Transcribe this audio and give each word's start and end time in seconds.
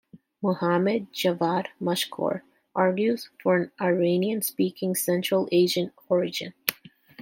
Muhammad 0.41 1.13
Javad 1.13 1.67
Mashkoor 1.79 2.41
argues 2.75 3.29
for 3.43 3.55
an 3.55 3.71
Iranian-speaking 3.79 4.95
Central 4.95 5.47
Asian 5.51 5.91
origin. 6.09 6.55